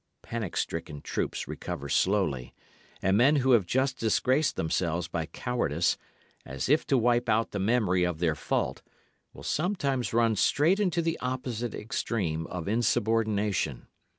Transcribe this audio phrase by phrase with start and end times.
[0.23, 2.55] Panic stricken troops recover slowly,
[3.03, 5.95] and men who have just disgraced themselves by cowardice,
[6.43, 8.81] as if to wipe out the memory of their fault,
[9.31, 13.85] will sometimes run straight into the opposite extreme of insubordination.